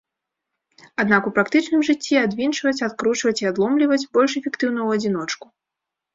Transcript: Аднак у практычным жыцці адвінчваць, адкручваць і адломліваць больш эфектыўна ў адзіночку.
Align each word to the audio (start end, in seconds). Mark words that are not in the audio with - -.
Аднак 1.03 1.27
у 1.29 1.33
практычным 1.35 1.81
жыцці 1.89 2.15
адвінчваць, 2.21 2.83
адкручваць 2.89 3.35
і 3.43 3.49
адломліваць 3.51 4.01
больш 4.19 4.31
эфектыўна 4.43 4.77
ў 4.87 4.89
адзіночку. 5.03 5.45